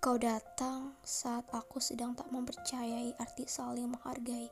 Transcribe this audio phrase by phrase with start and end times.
[0.00, 4.48] Kau datang saat aku sedang tak mempercayai arti saling menghargai.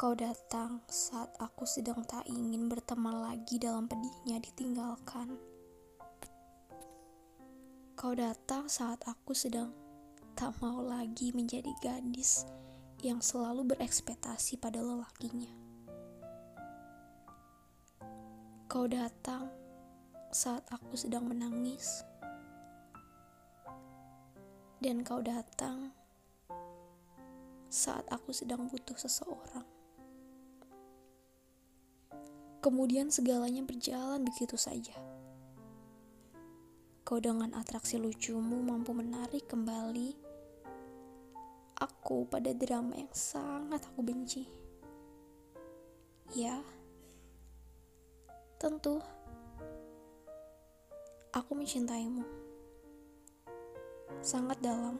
[0.00, 5.36] Kau datang saat aku sedang tak ingin berteman lagi dalam pedihnya ditinggalkan.
[7.92, 9.68] Kau datang saat aku sedang
[10.32, 12.48] tak mau lagi menjadi gadis
[13.04, 15.52] yang selalu berekspektasi pada lelakinya.
[18.64, 19.52] Kau datang
[20.32, 22.00] saat aku sedang menangis
[24.84, 25.96] dan kau datang
[27.72, 29.64] saat aku sedang butuh seseorang.
[32.60, 34.92] Kemudian segalanya berjalan begitu saja.
[37.00, 40.20] Kau dengan atraksi lucumu mampu menarik kembali
[41.80, 44.44] aku pada drama yang sangat aku benci.
[46.36, 46.60] Ya,
[48.60, 49.00] tentu
[51.32, 52.43] aku mencintaimu
[54.24, 54.96] sangat dalam,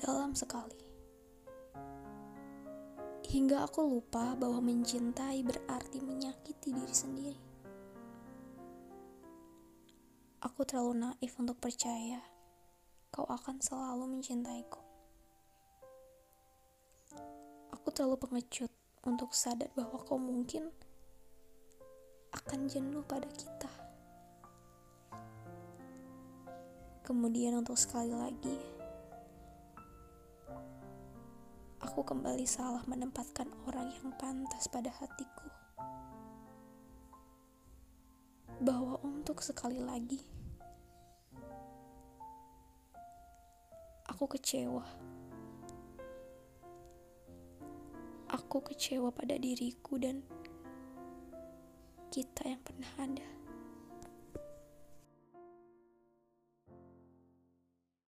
[0.00, 0.80] dalam sekali.
[3.28, 7.42] Hingga aku lupa bahwa mencintai berarti menyakiti diri sendiri.
[10.40, 12.24] Aku terlalu naif untuk percaya
[13.12, 14.80] kau akan selalu mencintaiku.
[17.76, 18.72] Aku terlalu pengecut
[19.04, 20.72] untuk sadar bahwa kau mungkin
[22.32, 23.77] akan jenuh pada kita.
[27.08, 28.52] Kemudian untuk sekali lagi,
[31.80, 35.48] aku kembali salah menempatkan orang yang pantas pada hatiku.
[38.60, 40.20] Bahwa untuk sekali lagi,
[44.04, 44.84] aku kecewa.
[48.36, 50.20] Aku kecewa pada diriku dan
[52.12, 53.37] kita yang pernah ada.